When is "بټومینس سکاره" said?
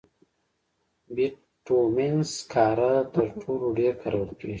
1.15-2.93